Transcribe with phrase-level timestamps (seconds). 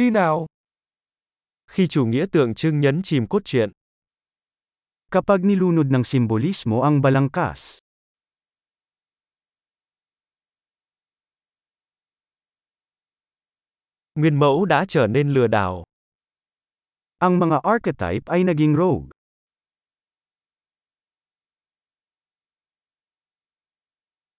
[0.00, 0.46] Đi nào.
[1.66, 3.70] Khi chủ nghĩa tượng trưng nhấn chìm cốt truyện.
[5.10, 7.78] Kapag nilunod ng simbolismo ang balangkas.
[14.14, 15.84] Nguyên mẫu đã trở nên lừa đảo.
[17.18, 19.08] Ang mga archetype ay naging rogue.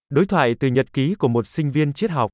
[0.10, 2.32] Đối thoại từ nhật ký của một sinh viên triết học.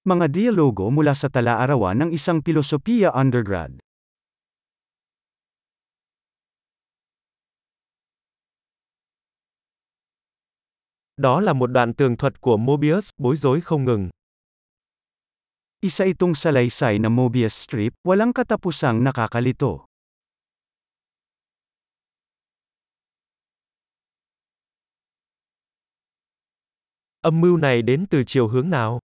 [0.00, 3.76] Mga dialogo mula sa tala-arawan ng isang pilosopiya undergrad.
[11.20, 14.08] Đó là một đoạn tường thuật của Mobius, bối rối không ngừng.
[15.80, 19.84] Isa itong salaysay na Mobius strip, walang katapusang nakakalito.
[27.20, 29.00] Âm mưu này đến từ chiều hướng nào?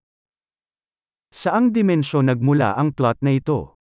[1.37, 3.77] Saang dimensyon nagmula ang plot na ito?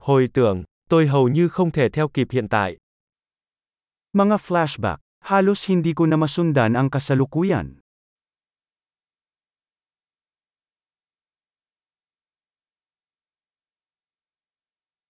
[0.00, 2.76] Hồi tưởng, tôi hầu như không thể theo kịp hiện tại.
[4.12, 7.84] Mga flashback, halos hindi ko na masundan ang kasalukuyan.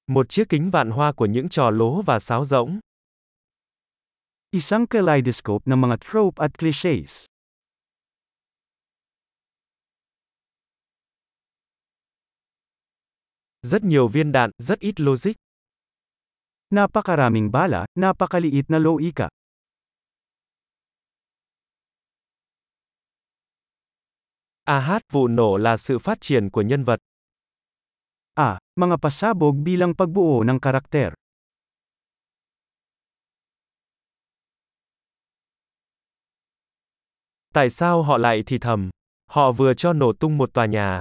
[0.06, 2.80] Một chiếc kính vạn hoa của những trò lố và sáo rỗng.
[4.54, 7.26] Isang kaleidoscope ng mga trope at clichés.
[13.66, 15.34] Rất nhiều viên đạn, rất ít logic.
[16.70, 19.28] Napakaraming bala, napakaliit na loika.
[24.64, 27.00] AH, vụ nổ là sự phát triển của nhân vật.
[28.34, 31.13] Ah, mga pasabog bilang pagbuo ng karakter.
[37.54, 38.90] Tại sao họ lại thì thầm?
[39.30, 41.00] Họ vừa cho nổ tung một tòa nhà.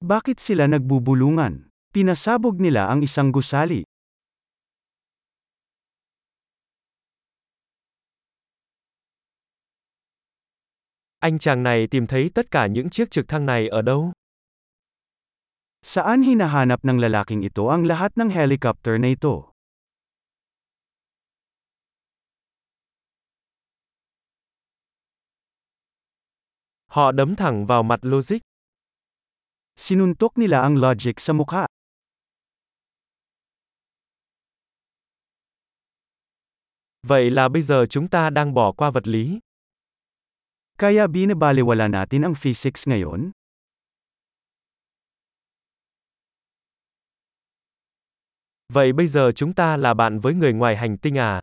[0.00, 1.68] Bakit sila nagbubulungan?
[1.94, 3.84] Pinasabog nila ang isang gusali.
[11.18, 14.12] Anh chàng này tìm thấy tất cả những chiếc trực thăng này ở đâu?
[15.82, 19.49] Saan hinahanap ng lalaking ito ang lahat ng helicopter na ito?
[26.90, 28.38] Họ đấm thẳng vào mặt logic.
[29.76, 31.66] Sinuntok nila ang logic sa mukha.
[37.02, 39.38] Vậy là bây giờ chúng ta đang bỏ qua vật lý.
[40.78, 43.30] Kaya binabaliwala natin ang physics ngayon?
[48.68, 51.40] Vậy bây giờ chúng ta là bạn với người ngoài hành tinh à?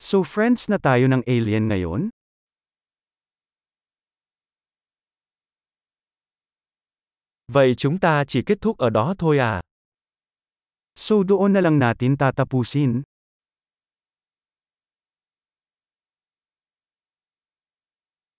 [0.00, 2.10] So friends na tayo ng alien ngayon?
[7.52, 9.60] Vậy chúng ta chỉ kết thúc ở đó thôi à?
[10.96, 13.02] So doon na lang natin tatapusin?